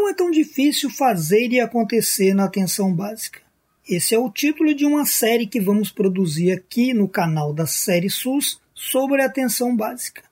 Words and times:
Não 0.00 0.08
é 0.08 0.14
tão 0.14 0.30
difícil 0.30 0.88
fazer 0.88 1.48
e 1.48 1.60
acontecer 1.60 2.32
na 2.32 2.44
atenção 2.44 2.90
básica. 2.90 3.42
Esse 3.86 4.14
é 4.14 4.18
o 4.18 4.30
título 4.30 4.74
de 4.74 4.86
uma 4.86 5.04
série 5.04 5.46
que 5.46 5.60
vamos 5.60 5.92
produzir 5.92 6.52
aqui 6.52 6.94
no 6.94 7.06
canal 7.06 7.52
da 7.52 7.66
Série 7.66 8.08
SUS 8.08 8.58
sobre 8.74 9.20
a 9.20 9.26
atenção 9.26 9.76
básica. 9.76 10.22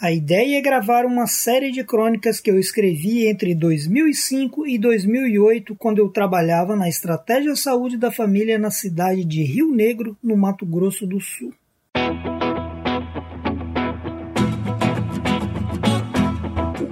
A 0.00 0.10
ideia 0.10 0.58
é 0.58 0.60
gravar 0.60 1.06
uma 1.06 1.28
série 1.28 1.70
de 1.70 1.84
crônicas 1.84 2.40
que 2.40 2.50
eu 2.50 2.58
escrevi 2.58 3.28
entre 3.28 3.54
2005 3.54 4.66
e 4.66 4.78
2008, 4.78 5.76
quando 5.76 6.00
eu 6.00 6.08
trabalhava 6.08 6.74
na 6.74 6.88
Estratégia 6.88 7.54
Saúde 7.54 7.96
da 7.96 8.10
Família 8.10 8.58
na 8.58 8.72
cidade 8.72 9.24
de 9.24 9.44
Rio 9.44 9.70
Negro, 9.70 10.18
no 10.20 10.36
Mato 10.36 10.66
Grosso 10.66 11.06
do 11.06 11.20
Sul. 11.20 11.54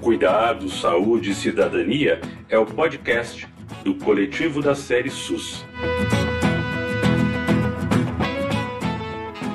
Cuidado, 0.02 0.68
Saúde 0.68 1.30
e 1.30 1.34
Cidadania 1.34 2.20
é 2.48 2.58
o 2.58 2.66
podcast 2.66 3.46
do 3.84 3.94
coletivo 3.94 4.60
da 4.60 4.74
série 4.74 5.08
SUS. 5.08 5.64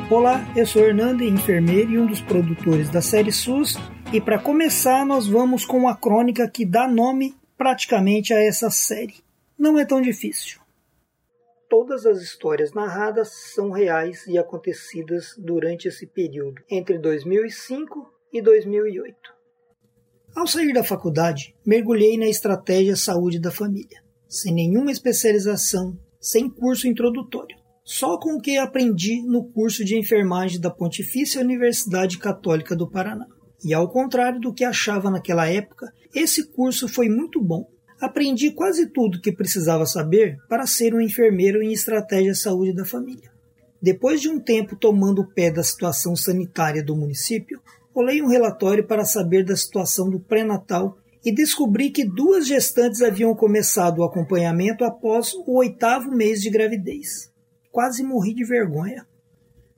Olá, 0.10 0.48
eu 0.56 0.66
sou 0.66 0.82
Hernando, 0.82 1.22
enfermeiro 1.22 1.92
e 1.92 2.00
um 2.00 2.06
dos 2.06 2.22
produtores 2.22 2.90
da 2.90 3.02
série 3.02 3.30
SUS, 3.30 3.76
e 4.14 4.22
para 4.22 4.40
começar 4.40 5.06
nós 5.06 5.28
vamos 5.28 5.66
com 5.66 5.86
a 5.86 5.98
crônica 5.98 6.50
que 6.50 6.66
dá 6.66 6.88
nome 6.88 7.36
praticamente 7.58 8.34
a 8.34 8.42
essa 8.42 8.70
série. 8.70 9.16
Não 9.60 9.78
é 9.78 9.84
tão 9.84 10.02
difícil. 10.02 10.62
Todas 11.70 12.06
as 12.06 12.22
histórias 12.22 12.72
narradas 12.72 13.54
são 13.54 13.70
reais 13.70 14.26
e 14.26 14.38
acontecidas 14.38 15.36
durante 15.38 15.90
esse 15.90 16.08
período, 16.08 16.64
entre 16.70 16.98
2005 16.98 18.10
e 18.32 18.42
2008. 18.42 19.37
Ao 20.38 20.46
sair 20.46 20.72
da 20.72 20.84
faculdade, 20.84 21.56
mergulhei 21.66 22.16
na 22.16 22.28
estratégia 22.28 22.96
saúde 22.96 23.40
da 23.40 23.50
família, 23.50 24.04
sem 24.30 24.54
nenhuma 24.54 24.92
especialização, 24.92 25.98
sem 26.22 26.48
curso 26.48 26.88
introdutório, 26.88 27.58
só 27.84 28.20
com 28.20 28.36
o 28.36 28.40
que 28.40 28.56
aprendi 28.56 29.24
no 29.24 29.46
curso 29.46 29.84
de 29.84 29.98
enfermagem 29.98 30.62
da 30.62 30.70
Pontifícia 30.70 31.42
Universidade 31.42 32.20
Católica 32.20 32.76
do 32.76 32.88
Paraná. 32.88 33.26
E 33.66 33.74
ao 33.74 33.90
contrário 33.90 34.40
do 34.40 34.54
que 34.54 34.64
achava 34.64 35.10
naquela 35.10 35.50
época, 35.50 35.92
esse 36.14 36.46
curso 36.52 36.88
foi 36.88 37.10
muito 37.10 37.42
bom. 37.42 37.68
Aprendi 38.00 38.52
quase 38.52 38.92
tudo 38.92 39.20
que 39.20 39.32
precisava 39.32 39.88
saber 39.88 40.38
para 40.48 40.68
ser 40.68 40.94
um 40.94 41.02
enfermeiro 41.02 41.64
em 41.64 41.74
estratégia 41.74 42.36
saúde 42.36 42.76
da 42.76 42.86
família. 42.86 43.32
Depois 43.82 44.22
de 44.22 44.30
um 44.30 44.40
tempo 44.40 44.76
tomando 44.76 45.28
pé 45.34 45.52
da 45.52 45.64
situação 45.64 46.16
sanitária 46.16 46.84
do 46.84 46.96
município, 46.96 47.60
Olhei 48.00 48.22
um 48.22 48.28
relatório 48.28 48.86
para 48.86 49.04
saber 49.04 49.44
da 49.44 49.56
situação 49.56 50.08
do 50.08 50.20
pré-natal 50.20 51.00
e 51.26 51.34
descobri 51.34 51.90
que 51.90 52.06
duas 52.06 52.46
gestantes 52.46 53.02
haviam 53.02 53.34
começado 53.34 53.98
o 53.98 54.04
acompanhamento 54.04 54.86
após 54.86 55.34
o 55.34 55.58
oitavo 55.58 56.12
mês 56.12 56.40
de 56.40 56.52
gravidez. 56.52 57.32
Quase 57.72 58.04
morri 58.04 58.36
de 58.36 58.46
vergonha. 58.46 59.04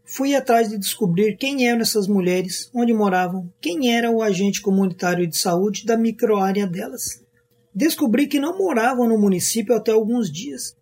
Fui 0.04 0.36
atrás 0.36 0.68
de 0.68 0.78
descobrir 0.78 1.38
quem 1.38 1.66
eram 1.66 1.80
essas 1.80 2.10
mulheres, 2.10 2.70
onde 2.76 2.94
moravam, 2.94 3.50
quem 3.62 3.96
era 3.96 4.12
o 4.12 4.22
agente 4.22 4.62
comunitário 4.62 5.26
de 5.26 5.38
saúde 5.38 5.86
da 5.86 5.96
microárea 5.96 6.68
delas. 6.68 7.24
Descobri 7.74 8.28
que 8.28 8.38
não 8.38 8.58
moravam 8.58 9.08
no 9.08 9.18
município 9.18 9.74
até 9.74 9.94
alguns 9.94 10.30
dias. 10.30 10.76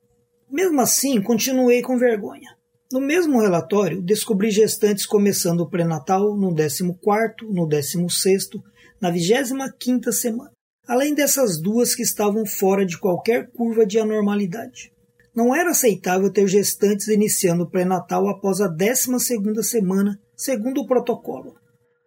Mesmo 0.50 0.82
assim, 0.82 1.22
continuei 1.22 1.84
com 1.84 2.00
vergonha. 2.00 2.57
No 2.90 3.02
mesmo 3.02 3.42
relatório, 3.42 4.02
descobri 4.02 4.50
gestantes 4.50 5.06
começando 5.06 5.60
o 5.60 5.70
pré-natal 5.70 6.38
no 6.38 6.54
14º, 6.56 7.42
no 7.50 7.68
16º, 7.68 8.64
na 9.02 9.12
25ª 9.12 10.10
semana, 10.14 10.52
além 10.88 11.14
dessas 11.14 11.62
duas 11.62 11.94
que 11.94 12.02
estavam 12.02 12.46
fora 12.46 12.86
de 12.86 12.98
qualquer 12.98 13.52
curva 13.52 13.86
de 13.86 14.00
anormalidade. 14.00 14.94
Não 15.36 15.54
era 15.54 15.72
aceitável 15.72 16.32
ter 16.32 16.48
gestantes 16.48 17.10
iniciando 17.10 17.66
o 17.66 17.70
pré-natal 17.70 18.30
após 18.30 18.62
a 18.62 18.74
12ª 18.74 19.62
semana, 19.64 20.18
segundo 20.34 20.80
o 20.80 20.88
protocolo. 20.88 21.58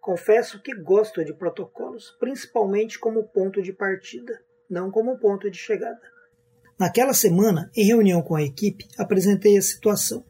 Confesso 0.01 0.59
que 0.63 0.73
gosto 0.73 1.23
de 1.23 1.31
protocolos, 1.31 2.17
principalmente 2.19 2.97
como 2.97 3.23
ponto 3.23 3.61
de 3.61 3.71
partida, 3.71 4.41
não 4.67 4.89
como 4.89 5.19
ponto 5.19 5.49
de 5.49 5.59
chegada. 5.59 6.01
Naquela 6.79 7.13
semana, 7.13 7.69
em 7.77 7.85
reunião 7.85 8.23
com 8.23 8.33
a 8.33 8.41
equipe, 8.41 8.87
apresentei 8.97 9.55
a 9.55 9.61
situação. 9.61 10.25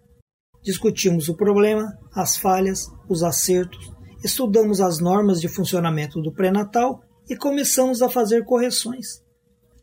Discutimos 0.64 1.28
o 1.28 1.36
problema, 1.36 1.98
as 2.14 2.38
falhas, 2.38 2.88
os 3.10 3.24
acertos, 3.24 3.92
estudamos 4.24 4.80
as 4.80 5.00
normas 5.00 5.42
de 5.42 5.48
funcionamento 5.48 6.22
do 6.22 6.32
pré-natal 6.32 7.04
e 7.28 7.36
começamos 7.36 8.04
a 8.04 8.10
fazer 8.10 8.46
correções. 8.46 9.24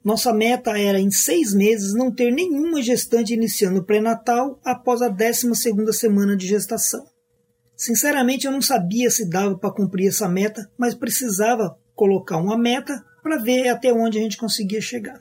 Nossa 0.04 0.32
meta 0.32 0.78
era, 0.78 1.00
em 1.00 1.10
seis 1.10 1.52
meses, 1.52 1.94
não 1.94 2.12
ter 2.12 2.30
nenhuma 2.30 2.80
gestante 2.80 3.34
iniciando 3.34 3.80
o 3.80 3.84
pré-natal 3.84 4.60
após 4.64 5.02
a 5.02 5.08
12 5.08 5.52
semana 5.92 6.36
de 6.36 6.46
gestação. 6.46 7.04
Sinceramente, 7.76 8.46
eu 8.46 8.52
não 8.52 8.62
sabia 8.62 9.10
se 9.10 9.28
dava 9.28 9.58
para 9.58 9.74
cumprir 9.74 10.08
essa 10.08 10.28
meta, 10.28 10.70
mas 10.78 10.94
precisava 10.94 11.76
colocar 11.92 12.36
uma 12.36 12.56
meta 12.56 13.04
para 13.20 13.38
ver 13.38 13.68
até 13.68 13.92
onde 13.92 14.18
a 14.18 14.22
gente 14.22 14.36
conseguia 14.36 14.80
chegar. 14.80 15.20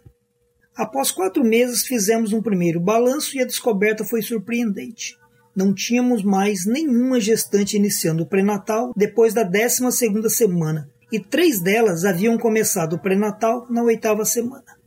Após 0.76 1.10
quatro 1.10 1.44
meses, 1.44 1.88
fizemos 1.88 2.32
um 2.32 2.44
primeiro 2.44 2.80
balanço 2.80 3.36
e 3.36 3.42
a 3.42 3.46
descoberta 3.46 4.06
foi 4.06 4.22
surpreendente 4.22 5.17
não 5.58 5.74
tínhamos 5.74 6.22
mais 6.22 6.68
nenhuma 6.68 7.20
gestante 7.20 7.76
iniciando 7.76 8.22
o 8.22 8.28
pré-natal 8.28 8.94
depois 8.96 9.34
da 9.34 9.42
12 9.42 9.92
semana, 10.30 10.88
e 11.12 11.20
três 11.20 11.60
delas 11.60 12.06
haviam 12.06 12.38
começado 12.38 12.94
o 12.94 13.02
pré-natal 13.02 13.66
na 13.68 13.82
oitava 13.82 14.24
semana. 14.24 14.78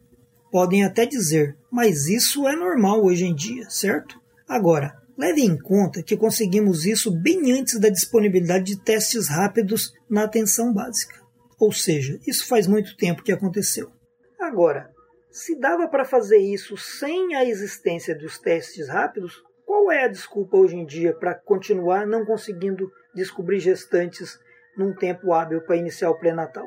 Podem 0.52 0.84
até 0.84 1.04
dizer, 1.04 1.56
mas 1.72 2.06
isso 2.06 2.46
é 2.46 2.54
normal 2.54 3.04
hoje 3.04 3.24
em 3.24 3.34
dia, 3.34 3.68
certo? 3.68 4.20
Agora, 4.46 4.94
leve 5.18 5.42
em 5.42 5.58
conta 5.58 6.04
que 6.04 6.16
conseguimos 6.16 6.86
isso 6.86 7.10
bem 7.10 7.50
antes 7.50 7.80
da 7.80 7.88
disponibilidade 7.88 8.66
de 8.66 8.80
testes 8.80 9.26
rápidos 9.26 9.92
na 10.08 10.22
atenção 10.22 10.72
básica. 10.72 11.16
Ou 11.58 11.72
seja, 11.72 12.16
isso 12.24 12.46
faz 12.46 12.68
muito 12.68 12.96
tempo 12.96 13.24
que 13.24 13.32
aconteceu. 13.32 13.90
Agora, 14.38 14.88
se 15.32 15.58
dava 15.58 15.88
para 15.88 16.04
fazer 16.04 16.38
isso 16.38 16.76
sem 16.76 17.34
a 17.34 17.44
existência 17.44 18.16
dos 18.16 18.38
testes 18.38 18.88
rápidos, 18.88 19.42
qual 19.80 19.92
é 19.92 20.04
a 20.04 20.08
desculpa 20.08 20.58
hoje 20.58 20.76
em 20.76 20.84
dia 20.84 21.14
para 21.14 21.34
continuar 21.34 22.06
não 22.06 22.26
conseguindo 22.26 22.90
descobrir 23.14 23.60
gestantes 23.60 24.38
num 24.76 24.94
tempo 24.94 25.32
hábil 25.32 25.62
para 25.62 25.76
iniciar 25.76 26.10
o 26.10 26.18
pré-natal? 26.18 26.66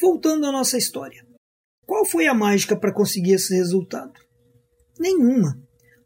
Voltando 0.00 0.46
à 0.46 0.52
nossa 0.52 0.78
história. 0.78 1.22
Qual 1.84 2.06
foi 2.06 2.26
a 2.26 2.32
mágica 2.32 2.74
para 2.74 2.92
conseguir 2.92 3.34
esse 3.34 3.54
resultado? 3.54 4.14
Nenhuma. 4.98 5.60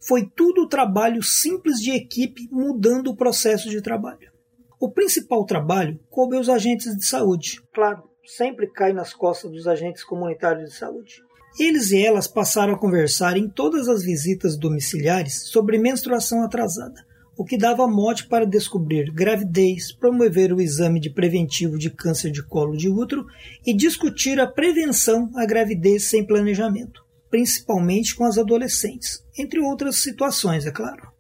Foi 0.05 0.29
tudo 0.29 0.69
trabalho 0.69 1.23
simples 1.23 1.79
de 1.79 1.93
equipe 1.93 2.49
mudando 2.51 3.09
o 3.09 3.17
processo 3.17 3.71
de 3.71 3.81
trabalho. 3.81 4.33
O 4.81 4.91
principal 4.91 5.45
trabalho 5.45 5.99
coube 6.11 6.37
aos 6.37 6.49
agentes 6.49 6.97
de 6.97 7.07
saúde. 7.07 7.63
Claro, 7.73 8.03
sempre 8.25 8.69
cai 8.73 8.93
nas 8.93 9.15
costas 9.15 9.53
dos 9.53 9.69
agentes 9.69 10.03
comunitários 10.03 10.71
de 10.71 10.77
saúde. 10.77 11.23
Eles 11.59 11.91
e 11.91 12.03
elas 12.03 12.29
passaram 12.29 12.75
a 12.75 12.79
conversar 12.79 13.37
em 13.37 13.49
todas 13.49 13.89
as 13.89 14.03
visitas 14.03 14.57
domiciliares 14.57 15.49
sobre 15.49 15.79
menstruação 15.79 16.43
atrasada, 16.43 17.05
o 17.37 17.45
que 17.45 17.59
dava 17.59 17.89
mote 17.89 18.29
para 18.29 18.47
descobrir 18.47 19.11
gravidez, 19.13 19.93
promover 19.93 20.53
o 20.53 20.61
exame 20.61 21.01
de 21.01 21.11
preventivo 21.11 21.77
de 21.77 21.91
câncer 21.91 22.31
de 22.31 22.43
colo 22.43 22.77
de 22.77 22.89
útero 22.89 23.27
e 23.67 23.75
discutir 23.75 24.39
a 24.39 24.47
prevenção 24.47 25.31
à 25.35 25.45
gravidez 25.45 26.05
sem 26.05 26.25
planejamento, 26.25 27.03
principalmente 27.29 28.15
com 28.15 28.25
as 28.25 28.39
adolescentes, 28.39 29.25
entre 29.37 29.59
outras 29.61 29.97
situações, 29.97 30.67
é 30.67 30.71
claro. 30.71 31.11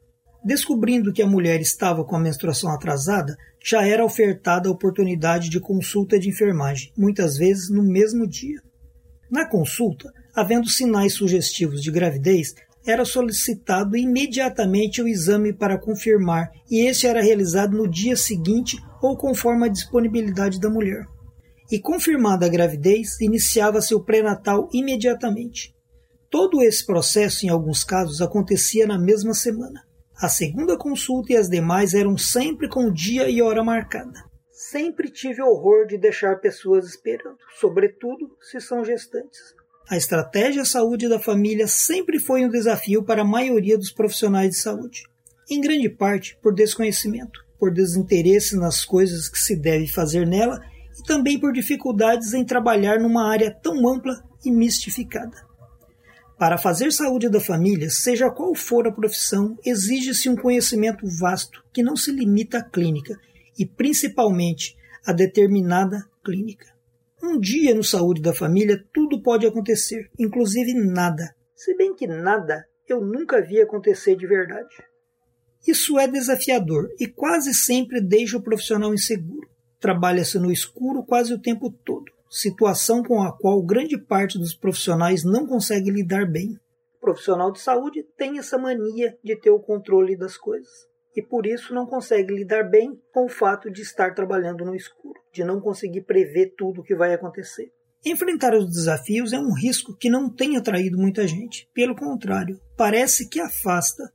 Descobrindo 0.45 1.13
que 1.13 1.23
a 1.23 1.27
mulher 1.27 1.61
estava 1.61 2.05
com 2.05 2.17
a 2.17 2.21
menstruação 2.21 2.71
atrasada, 2.71 3.37
já 3.63 3.87
era 3.87 4.05
ofertada 4.05 4.69
a 4.69 4.73
oportunidade 4.73 5.51
de 5.51 5.61
consulta 5.61 6.19
de 6.19 6.29
enfermagem, 6.29 6.93
muitas 6.97 7.37
vezes 7.37 7.69
no 7.69 7.83
mesmo 7.83 8.27
dia. 8.27 8.63
Na 9.31 9.47
consulta, 9.47 10.13
havendo 10.35 10.69
sinais 10.69 11.15
sugestivos 11.15 11.81
de 11.81 11.91
gravidez, 11.91 12.55
era 12.85 13.05
solicitado 13.05 13.97
imediatamente 13.97 15.01
o 15.01 15.07
exame 15.07 15.53
para 15.53 15.79
confirmar, 15.79 16.51
e 16.71 16.81
este 16.81 17.07
era 17.07 17.23
realizado 17.23 17.77
no 17.77 17.89
dia 17.89 18.17
seguinte 18.17 18.77
ou 19.01 19.17
conforme 19.17 19.67
a 19.67 19.71
disponibilidade 19.71 20.59
da 20.59 20.71
mulher. 20.71 21.05
E 21.71 21.79
confirmada 21.79 22.47
a 22.47 22.49
gravidez, 22.49 23.21
iniciava-se 23.21 23.95
o 23.95 24.03
pré-natal 24.03 24.69
imediatamente. 24.73 25.73
Todo 26.29 26.63
esse 26.63 26.85
processo, 26.85 27.47
em 27.47 27.49
alguns 27.49 27.85
casos, 27.85 28.21
acontecia 28.21 28.87
na 28.87 28.99
mesma 28.99 29.35
semana. 29.35 29.83
A 30.17 30.29
segunda 30.29 30.77
consulta 30.77 31.33
e 31.33 31.37
as 31.37 31.49
demais 31.49 31.95
eram 31.95 32.17
sempre 32.19 32.69
com 32.69 32.91
dia 32.93 33.29
e 33.29 33.41
hora 33.41 33.63
marcada. 33.63 34.30
Sempre 34.71 35.11
tive 35.11 35.43
horror 35.43 35.85
de 35.85 35.99
deixar 35.99 36.37
pessoas 36.37 36.87
esperando, 36.87 37.37
sobretudo 37.59 38.31
se 38.41 38.61
são 38.61 38.85
gestantes. 38.85 39.53
A 39.89 39.97
estratégia 39.97 40.65
saúde 40.65 41.09
da 41.09 41.19
família 41.19 41.67
sempre 41.67 42.21
foi 42.21 42.45
um 42.45 42.49
desafio 42.49 43.03
para 43.03 43.23
a 43.23 43.25
maioria 43.25 43.77
dos 43.77 43.91
profissionais 43.91 44.51
de 44.51 44.59
saúde, 44.59 45.03
em 45.51 45.61
grande 45.61 45.89
parte 45.89 46.39
por 46.41 46.55
desconhecimento, 46.55 47.45
por 47.59 47.73
desinteresse 47.73 48.57
nas 48.57 48.85
coisas 48.85 49.29
que 49.29 49.41
se 49.41 49.57
deve 49.57 49.89
fazer 49.89 50.25
nela 50.25 50.61
e 50.97 51.03
também 51.03 51.37
por 51.37 51.53
dificuldades 51.53 52.33
em 52.33 52.45
trabalhar 52.45 53.01
numa 53.01 53.29
área 53.29 53.51
tão 53.51 53.89
ampla 53.89 54.23
e 54.45 54.53
mistificada. 54.53 55.37
Para 56.39 56.57
fazer 56.57 56.93
saúde 56.93 57.29
da 57.29 57.41
família, 57.41 57.91
seja 57.91 58.31
qual 58.31 58.55
for 58.55 58.87
a 58.87 58.93
profissão, 58.93 59.59
exige-se 59.67 60.29
um 60.29 60.37
conhecimento 60.37 61.05
vasto 61.19 61.61
que 61.73 61.83
não 61.83 61.97
se 61.97 62.13
limita 62.13 62.59
à 62.59 62.63
clínica 62.63 63.19
e 63.61 63.67
principalmente 63.67 64.75
a 65.07 65.13
determinada 65.13 66.03
clínica. 66.25 66.67
Um 67.23 67.39
dia 67.39 67.75
no 67.75 67.85
saúde 67.85 68.23
da 68.23 68.33
família 68.33 68.83
tudo 68.91 69.23
pode 69.23 69.47
acontecer, 69.47 70.11
inclusive 70.19 70.73
nada. 70.73 71.37
Se 71.55 71.77
bem 71.77 71.95
que 71.95 72.07
nada 72.07 72.67
eu 72.89 73.03
nunca 73.03 73.43
vi 73.43 73.61
acontecer 73.61 74.17
de 74.17 74.27
verdade. 74.27 74.75
Isso 75.69 75.99
é 75.99 76.09
desafiador 76.09 76.89
e 76.99 77.07
quase 77.07 77.53
sempre 77.53 78.01
deixa 78.01 78.39
o 78.39 78.43
profissional 78.43 78.95
inseguro. 78.95 79.47
Trabalha-se 79.79 80.39
no 80.39 80.51
escuro 80.51 81.05
quase 81.05 81.35
o 81.35 81.39
tempo 81.39 81.71
todo 81.71 82.11
situação 82.31 83.03
com 83.03 83.21
a 83.21 83.37
qual 83.37 83.61
grande 83.61 83.99
parte 83.99 84.39
dos 84.39 84.55
profissionais 84.55 85.25
não 85.25 85.47
consegue 85.47 85.91
lidar 85.91 86.25
bem. 86.31 86.57
O 86.97 87.01
profissional 87.01 87.51
de 87.51 87.61
saúde 87.61 88.05
tem 88.17 88.39
essa 88.39 88.57
mania 88.57 89.19
de 89.23 89.35
ter 89.35 89.51
o 89.51 89.59
controle 89.59 90.17
das 90.17 90.37
coisas 90.37 90.89
e 91.17 91.23
por 91.23 91.47
isso 91.47 91.75
não 91.75 91.87
consegue 91.87 92.35
lidar 92.35 92.65
bem 92.65 93.01
com 93.13 93.25
o 93.25 93.29
fato 93.29 93.71
de 93.71 93.83
estar 93.83 94.15
trabalhando 94.15 94.65
no 94.65 94.75
escuro, 94.75 95.21
de 95.33 95.45
não 95.45 95.61
conseguir 95.61 96.03
prever 96.03 96.55
tudo 96.57 96.81
o 96.81 96.85
que 96.85 96.95
vai 96.95 97.13
acontecer. 97.13 97.71
Enfrentar 98.05 98.55
os 98.55 98.67
desafios 98.67 99.33
é 99.33 99.39
um 99.39 99.53
risco 99.53 99.95
que 99.95 100.09
não 100.09 100.33
tem 100.33 100.57
atraído 100.57 100.97
muita 100.97 101.27
gente. 101.27 101.69
Pelo 101.75 101.95
contrário, 101.95 102.59
parece 102.77 103.29
que 103.29 103.39
afasta. 103.39 104.11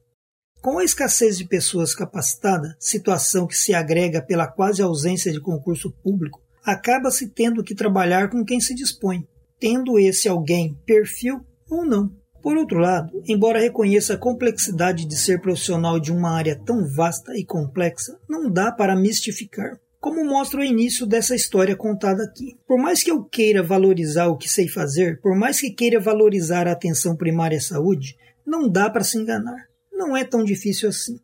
Com 0.60 0.80
a 0.80 0.84
escassez 0.84 1.38
de 1.38 1.48
pessoas 1.48 1.94
capacitadas, 1.94 2.74
situação 2.80 3.46
que 3.46 3.56
se 3.56 3.76
agrega 3.76 4.24
pela 4.24 4.48
quase 4.48 4.82
ausência 4.82 5.32
de 5.32 5.40
concurso 5.40 5.92
público, 6.02 6.42
acaba-se 6.64 7.30
tendo 7.30 7.64
que 7.64 7.76
trabalhar 7.76 8.32
com 8.32 8.44
quem 8.44 8.60
se 8.60 8.74
dispõe, 8.74 9.28
tendo 9.60 10.00
esse 10.00 10.28
alguém 10.28 10.74
perfil 10.84 11.46
ou 11.70 11.86
não. 11.86 12.10
Por 12.46 12.58
outro 12.58 12.78
lado, 12.78 13.24
embora 13.28 13.60
reconheça 13.60 14.14
a 14.14 14.18
complexidade 14.20 15.08
de 15.08 15.18
ser 15.18 15.42
profissional 15.42 16.00
de 16.00 16.12
uma 16.12 16.30
área 16.30 16.56
tão 16.56 16.86
vasta 16.88 17.36
e 17.36 17.44
complexa, 17.44 18.20
não 18.30 18.52
dá 18.52 18.72
para 18.72 18.96
mistificar, 18.96 19.80
como 20.00 20.24
mostra 20.24 20.60
o 20.60 20.64
início 20.64 21.08
dessa 21.08 21.34
história 21.34 21.76
contada 21.76 22.24
aqui. 22.24 22.56
Por 22.68 22.78
mais 22.78 23.02
que 23.02 23.10
eu 23.10 23.24
queira 23.24 23.64
valorizar 23.64 24.28
o 24.28 24.38
que 24.38 24.48
sei 24.48 24.68
fazer, 24.68 25.20
por 25.22 25.36
mais 25.36 25.60
que 25.60 25.72
queira 25.72 26.00
valorizar 26.00 26.68
a 26.68 26.74
atenção 26.74 27.16
primária 27.16 27.58
à 27.58 27.62
saúde, 27.62 28.16
não 28.46 28.70
dá 28.70 28.92
para 28.92 29.04
se 29.04 29.18
enganar. 29.18 29.66
Não 29.92 30.16
é 30.16 30.24
tão 30.24 30.44
difícil 30.44 30.90
assim. 30.90 31.18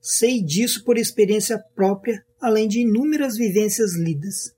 Sei 0.00 0.40
disso 0.40 0.84
por 0.84 0.96
experiência 0.96 1.60
própria, 1.74 2.22
além 2.40 2.68
de 2.68 2.82
inúmeras 2.82 3.36
vivências 3.36 3.96
lidas. 3.96 4.52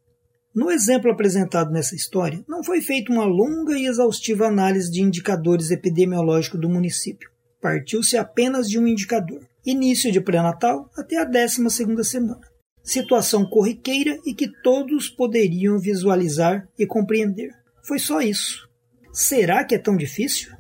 No 0.53 0.69
exemplo 0.69 1.11
apresentado 1.13 1.71
nessa 1.71 1.95
história, 1.95 2.45
não 2.49 2.65
foi 2.65 2.81
feita 2.81 3.13
uma 3.13 3.25
longa 3.25 3.79
e 3.79 3.87
exaustiva 3.87 4.49
análise 4.49 4.91
de 4.91 5.01
indicadores 5.01 5.71
epidemiológicos 5.71 6.61
do 6.61 6.69
município. 6.69 7.31
Partiu-se 7.61 8.17
apenas 8.17 8.69
de 8.69 8.77
um 8.77 8.87
indicador, 8.87 9.47
início 9.65 10.11
de 10.11 10.21
pré-natal 10.21 10.91
até 10.97 11.19
a 11.19 11.25
12 11.25 12.05
semana. 12.05 12.41
Situação 12.83 13.45
corriqueira 13.49 14.19
e 14.27 14.35
que 14.35 14.51
todos 14.63 15.09
poderiam 15.09 15.79
visualizar 15.79 16.67
e 16.77 16.85
compreender. 16.85 17.51
Foi 17.85 18.01
só 18.01 18.21
isso. 18.21 18.69
Será 19.13 19.65
que 19.65 19.77
é 19.77 19.79
tão 19.79 19.97
difícil? 19.97 20.51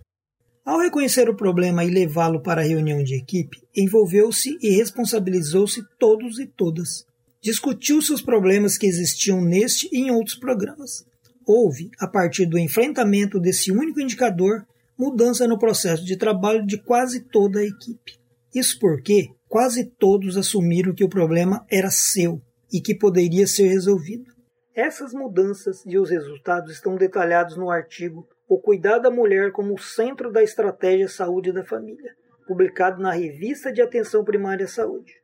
Ao 0.65 0.79
reconhecer 0.79 1.29
o 1.29 1.37
problema 1.37 1.85
e 1.85 1.91
levá-lo 1.91 2.41
para 2.43 2.61
a 2.61 2.65
reunião 2.65 3.03
de 3.03 3.17
equipe, 3.17 3.59
envolveu-se 3.75 4.57
e 4.63 4.71
responsabilizou-se 4.71 5.83
todos 5.99 6.39
e 6.39 6.47
todas, 6.47 7.05
discutiu-se 7.43 8.13
os 8.13 8.23
problemas 8.23 8.77
que 8.77 8.87
existiam 8.87 9.41
neste 9.41 9.89
e 9.93 9.99
em 9.99 10.11
outros 10.11 10.37
programas. 10.37 11.05
Houve, 11.47 11.91
a 11.99 12.07
partir 12.07 12.47
do 12.47 12.59
enfrentamento 12.59 13.41
desse 13.41 13.73
único 13.73 14.01
indicador, 14.01 14.65
mudança 14.99 15.49
no 15.49 15.59
processo 15.59 16.05
de 16.05 16.17
trabalho 16.17 16.65
de 16.67 16.83
quase 16.83 17.21
toda 17.21 17.61
a 17.61 17.65
equipe. 17.65 18.19
Isso 18.55 18.79
porque 18.79 19.29
quase 19.49 19.85
todos 19.85 20.37
assumiram 20.37 20.95
que 20.95 21.05
o 21.05 21.09
problema 21.09 21.65
era 21.71 21.91
seu 21.91 22.41
e 22.73 22.81
que 22.81 22.95
poderia 22.95 23.47
ser 23.47 23.69
resolvido. 23.69 24.31
Essas 24.75 25.13
mudanças 25.13 25.85
e 25.87 25.99
os 25.99 26.11
resultados 26.11 26.73
estão 26.73 26.97
detalhados 26.97 27.57
no 27.57 27.71
artigo 27.71 28.29
O 28.49 28.61
Cuidado 28.61 29.03
da 29.03 29.11
Mulher 29.11 29.53
como 29.53 29.79
Centro 29.79 30.31
da 30.31 30.43
Estratégia 30.43 31.09
Saúde 31.09 31.53
da 31.53 31.65
Família, 31.65 32.15
publicado 32.47 33.03
na 33.03 33.13
Revista 33.13 33.73
de 33.73 33.83
Atenção 33.83 34.25
Primária 34.25 34.67
à 34.67 34.69
Saúde. 34.69 35.20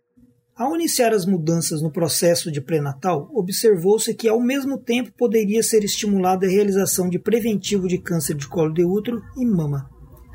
Ao 0.58 0.74
iniciar 0.74 1.12
as 1.12 1.26
mudanças 1.26 1.82
no 1.82 1.92
processo 1.92 2.50
de 2.50 2.62
pré-natal, 2.62 3.28
observou-se 3.34 4.14
que 4.14 4.26
ao 4.26 4.40
mesmo 4.40 4.78
tempo 4.78 5.12
poderia 5.12 5.62
ser 5.62 5.84
estimulada 5.84 6.46
a 6.46 6.48
realização 6.48 7.10
de 7.10 7.18
preventivo 7.18 7.86
de 7.86 7.98
câncer 7.98 8.34
de 8.34 8.48
colo 8.48 8.72
de 8.72 8.82
útero 8.82 9.20
e 9.36 9.44
mama, 9.44 9.86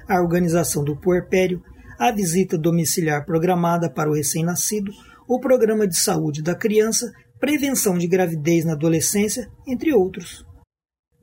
a 0.07 0.21
organização 0.21 0.83
do 0.83 0.95
puerpério, 0.95 1.59
a 1.97 2.11
visita 2.11 2.55
domiciliar 2.55 3.25
programada 3.25 3.91
para 3.91 4.11
o 4.11 4.13
recém-nascido, 4.13 4.91
o 5.27 5.39
programa 5.39 5.87
de 5.87 5.97
saúde 5.97 6.43
da 6.43 6.53
criança, 6.53 7.11
prevenção 7.39 7.97
de 7.97 8.05
gravidez 8.05 8.63
na 8.63 8.73
adolescência, 8.73 9.47
entre 9.67 9.91
outros. 9.91 10.45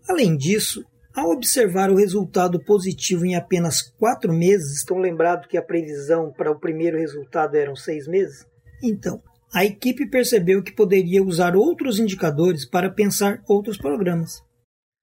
Além 0.09 0.37
disso, 0.37 0.83
ao 1.15 1.31
observar 1.31 1.89
o 1.89 1.97
resultado 1.97 2.59
positivo 2.65 3.25
em 3.25 3.37
apenas 3.37 3.81
quatro 3.81 4.33
meses, 4.33 4.79
estão 4.79 4.99
lembrados 4.99 5.47
que 5.47 5.57
a 5.57 5.63
previsão 5.63 6.33
para 6.33 6.51
o 6.51 6.59
primeiro 6.59 6.99
resultado 6.99 7.55
eram 7.55 7.77
seis 7.77 8.09
meses? 8.09 8.45
Então, 8.83 9.23
a 9.53 9.65
equipe 9.65 10.09
percebeu 10.09 10.63
que 10.63 10.73
poderia 10.73 11.23
usar 11.23 11.57
outros 11.57 11.99
indicadores 11.99 12.65
para 12.65 12.91
pensar 12.91 13.43
outros 13.49 13.79
programas. 13.79 14.43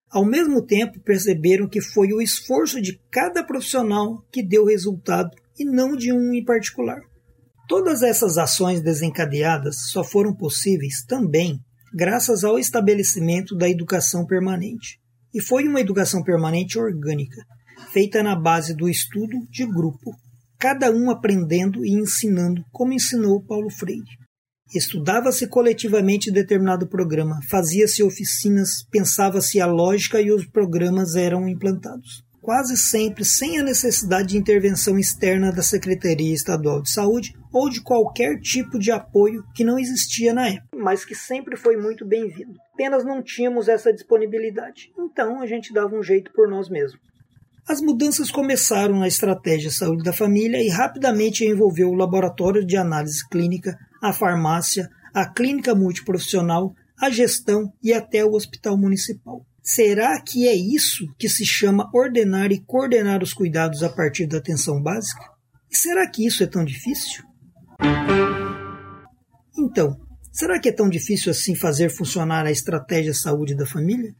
Ao 0.09 0.23
mesmo 0.23 0.61
tempo, 0.61 0.99
perceberam 0.99 1.67
que 1.67 1.81
foi 1.81 2.13
o 2.13 2.21
esforço 2.21 2.81
de 2.81 2.99
cada 3.11 3.43
profissional 3.43 4.23
que 4.31 4.43
deu 4.43 4.65
resultado 4.65 5.31
e 5.59 5.65
não 5.65 5.95
de 5.95 6.13
um 6.13 6.33
em 6.33 6.43
particular. 6.43 7.01
Todas 7.67 8.03
essas 8.03 8.37
ações 8.37 8.81
desencadeadas 8.81 9.89
só 9.89 10.03
foram 10.03 10.33
possíveis 10.33 11.03
também 11.07 11.59
graças 11.93 12.43
ao 12.43 12.59
estabelecimento 12.59 13.55
da 13.55 13.69
educação 13.69 14.25
permanente. 14.25 14.99
E 15.33 15.41
foi 15.41 15.67
uma 15.67 15.81
educação 15.81 16.23
permanente 16.23 16.77
orgânica, 16.77 17.41
feita 17.91 18.21
na 18.21 18.35
base 18.35 18.75
do 18.75 18.87
estudo 18.87 19.47
de 19.49 19.65
grupo, 19.65 20.11
cada 20.65 20.89
um 20.89 21.11
aprendendo 21.11 21.85
e 21.85 21.91
ensinando 21.91 22.65
como 22.71 22.91
ensinou 22.91 23.39
Paulo 23.39 23.69
Freire. 23.69 24.17
Estudava-se 24.73 25.47
coletivamente 25.47 26.31
determinado 26.31 26.89
programa, 26.89 27.39
fazia-se 27.51 28.01
oficinas, 28.01 28.83
pensava-se 28.91 29.61
a 29.61 29.67
lógica 29.67 30.19
e 30.19 30.31
os 30.31 30.43
programas 30.47 31.15
eram 31.15 31.47
implantados. 31.47 32.23
Quase 32.41 32.75
sempre 32.77 33.23
sem 33.23 33.59
a 33.59 33.63
necessidade 33.63 34.29
de 34.29 34.37
intervenção 34.39 34.97
externa 34.97 35.51
da 35.51 35.61
Secretaria 35.61 36.33
Estadual 36.33 36.81
de 36.81 36.89
Saúde 36.89 37.35
ou 37.53 37.69
de 37.69 37.83
qualquer 37.83 38.39
tipo 38.39 38.79
de 38.79 38.91
apoio 38.91 39.43
que 39.53 39.63
não 39.63 39.77
existia 39.77 40.33
na 40.33 40.47
época, 40.47 40.75
mas 40.75 41.05
que 41.05 41.13
sempre 41.13 41.55
foi 41.55 41.77
muito 41.77 42.03
bem-vindo. 42.03 42.55
Apenas 42.73 43.05
não 43.05 43.21
tínhamos 43.21 43.67
essa 43.67 43.93
disponibilidade, 43.93 44.91
então 44.97 45.41
a 45.41 45.45
gente 45.45 45.71
dava 45.71 45.95
um 45.95 46.01
jeito 46.01 46.31
por 46.33 46.49
nós 46.49 46.69
mesmos. 46.69 46.99
As 47.67 47.81
mudanças 47.81 48.29
começaram 48.29 48.99
na 48.99 49.07
estratégia 49.07 49.71
saúde 49.71 50.03
da 50.03 50.13
família 50.13 50.61
e 50.61 50.69
rapidamente 50.69 51.43
envolveu 51.43 51.89
o 51.89 51.95
laboratório 51.95 52.63
de 52.63 52.77
análise 52.77 53.27
clínica, 53.27 53.75
a 54.03 54.13
farmácia, 54.13 54.87
a 55.11 55.27
clínica 55.27 55.73
multiprofissional, 55.73 56.75
a 57.01 57.09
gestão 57.09 57.73
e 57.81 57.91
até 57.91 58.23
o 58.23 58.33
hospital 58.33 58.77
municipal. 58.77 59.43
Será 59.63 60.21
que 60.21 60.47
é 60.47 60.53
isso 60.53 61.11
que 61.17 61.27
se 61.27 61.43
chama 61.43 61.89
ordenar 61.91 62.51
e 62.51 62.61
coordenar 62.61 63.23
os 63.23 63.33
cuidados 63.33 63.81
a 63.81 63.89
partir 63.89 64.27
da 64.27 64.37
atenção 64.37 64.79
básica? 64.79 65.23
E 65.71 65.75
será 65.75 66.07
que 66.07 66.23
isso 66.23 66.43
é 66.43 66.47
tão 66.47 66.63
difícil? 66.63 67.23
Então, 69.57 69.97
será 70.31 70.59
que 70.59 70.69
é 70.69 70.71
tão 70.71 70.87
difícil 70.87 71.31
assim 71.31 71.55
fazer 71.55 71.89
funcionar 71.89 72.45
a 72.45 72.51
estratégia 72.51 73.13
saúde 73.15 73.55
da 73.55 73.65
família? 73.65 74.13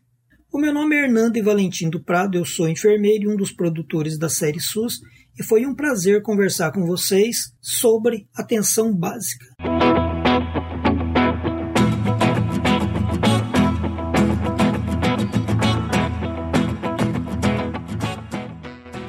O 0.55 0.57
meu 0.57 0.74
nome 0.74 0.95
é 0.95 1.03
Hernando 1.03 1.35
e 1.35 1.41
Valentim 1.41 1.89
do 1.89 2.01
Prado, 2.01 2.38
eu 2.38 2.45
sou 2.45 2.69
enfermeiro 2.69 3.25
e 3.25 3.27
um 3.27 3.35
dos 3.35 3.51
produtores 3.51 4.17
da 4.17 4.29
série 4.29 4.62
SUS, 4.62 5.01
e 5.38 5.43
foi 5.43 5.65
um 5.65 5.75
prazer 5.75 6.21
conversar 6.21 6.71
com 6.71 6.85
vocês 6.85 7.53
sobre 7.59 8.25
atenção 8.33 8.95
básica. 8.95 9.45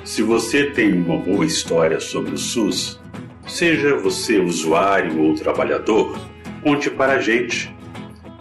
Se 0.04 0.22
você 0.22 0.72
tem 0.72 0.94
uma 0.94 1.18
boa 1.18 1.46
história 1.46 2.00
sobre 2.00 2.34
o 2.34 2.38
SUS, 2.38 3.00
seja 3.46 3.96
você 3.98 4.40
usuário 4.40 5.22
ou 5.22 5.36
trabalhador, 5.36 6.18
conte 6.64 6.90
para 6.90 7.12
a 7.12 7.20
gente. 7.20 7.72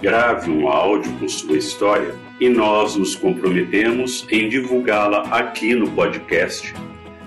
Grave 0.01 0.50
um 0.50 0.67
áudio 0.67 1.15
com 1.19 1.29
sua 1.29 1.55
história 1.55 2.25
e 2.39 2.49
nós 2.49 2.95
nos 2.95 3.15
comprometemos 3.15 4.25
em 4.29 4.49
divulgá-la 4.49 5.21
aqui 5.31 5.73
no 5.73 5.89
podcast. 5.91 6.73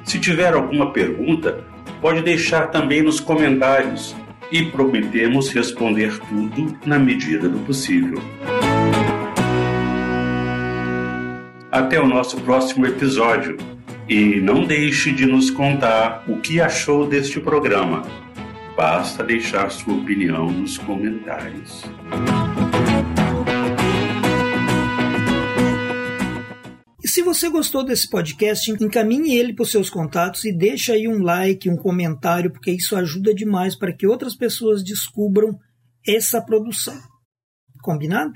Se 0.04 0.18
tiver 0.18 0.54
alguma 0.54 0.92
pergunta, 0.92 1.64
pode 2.00 2.22
deixar 2.22 2.68
também 2.70 3.02
nos 3.02 3.20
comentários 3.20 4.14
e 4.50 4.62
prometemos 4.64 5.50
responder 5.50 6.18
tudo 6.28 6.78
na 6.86 6.98
medida 6.98 7.48
do 7.48 7.58
possível. 7.60 8.22
Até 11.70 12.00
o 12.00 12.06
nosso 12.06 12.40
próximo 12.40 12.86
episódio. 12.86 13.56
E 14.08 14.40
não 14.40 14.64
deixe 14.64 15.12
de 15.12 15.26
nos 15.26 15.50
contar 15.50 16.24
o 16.26 16.38
que 16.38 16.62
achou 16.62 17.06
deste 17.06 17.38
programa. 17.40 18.02
Basta 18.74 19.22
deixar 19.22 19.70
sua 19.70 19.92
opinião 19.92 20.50
nos 20.50 20.78
comentários. 20.78 21.84
Você 27.28 27.50
gostou 27.50 27.85
desse 27.85 28.08
podcast, 28.08 28.70
encaminhe 28.70 29.37
ele 29.37 29.52
para 29.52 29.62
os 29.62 29.70
seus 29.70 29.90
contatos 29.90 30.44
e 30.44 30.52
deixe 30.52 30.90
aí 30.90 31.06
um 31.06 31.23
like, 31.23 31.68
um 31.68 31.76
comentário, 31.76 32.50
porque 32.50 32.70
isso 32.70 32.97
ajuda 32.97 33.35
demais 33.35 33.76
para 33.76 33.92
que 33.92 34.06
outras 34.06 34.35
pessoas 34.35 34.82
descubram 34.82 35.58
essa 36.06 36.40
produção. 36.40 36.99
Combinado? 37.82 38.32